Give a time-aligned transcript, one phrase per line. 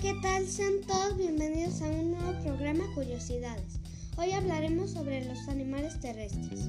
[0.00, 0.46] ¿qué tal?
[0.46, 3.78] Sean todos bienvenidos a un nuevo programa Curiosidades.
[4.16, 6.68] Hoy hablaremos sobre los animales terrestres.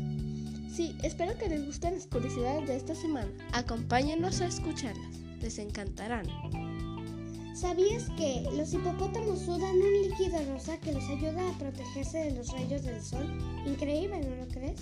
[0.71, 3.31] Sí, espero que les gusten las curiosidades de esta semana.
[3.53, 6.27] Acompáñenos a escucharlas, les encantarán.
[7.55, 12.51] ¿Sabías que los hipopótamos sudan un líquido rosa que los ayuda a protegerse de los
[12.51, 13.25] rayos del sol?
[13.65, 14.81] Increíble, ¿no lo crees?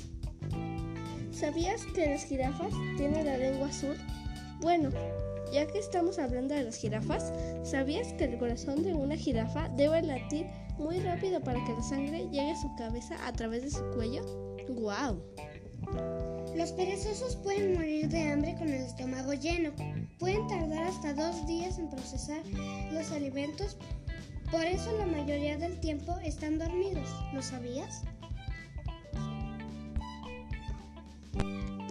[1.31, 3.95] ¿Sabías que las jirafas tienen la lengua azul?
[4.59, 4.89] Bueno,
[5.51, 7.31] ya que estamos hablando de las jirafas,
[7.63, 12.27] ¿sabías que el corazón de una jirafa debe latir muy rápido para que la sangre
[12.31, 14.21] llegue a su cabeza a través de su cuello?
[14.69, 15.21] ¡Guau!
[16.55, 19.71] Los perezosos pueden morir de hambre con el estómago lleno.
[20.17, 22.41] Pueden tardar hasta dos días en procesar
[22.91, 23.77] los alimentos.
[24.51, 27.07] Por eso la mayoría del tiempo están dormidos.
[27.33, 28.03] ¿Lo sabías?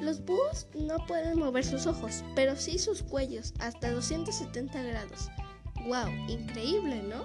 [0.08, 5.28] Los búhos no pueden mover sus ojos, pero sí sus cuellos, hasta 270 grados.
[5.86, 6.08] ¡Wow!
[6.28, 7.24] Increíble, ¿no?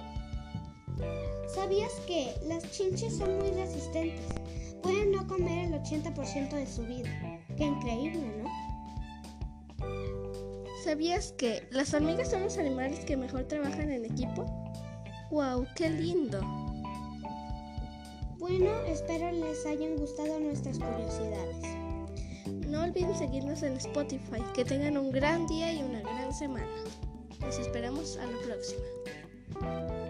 [1.47, 4.25] ¿Sabías que las chinches son muy resistentes?
[4.81, 7.09] Pueden no comer el 80% de su vida.
[7.55, 8.49] ¡Qué increíble, ¿no?
[10.83, 14.45] ¿Sabías que las hormigas son los animales que mejor trabajan en equipo?
[15.31, 15.65] ¡Wow!
[15.77, 16.41] ¡Qué lindo!
[18.39, 21.82] Bueno, espero les hayan gustado nuestras curiosidades.
[22.93, 24.39] Olviden seguirnos en Spotify.
[24.53, 26.67] Que tengan un gran día y una gran semana.
[27.39, 30.02] Nos esperamos a la próxima.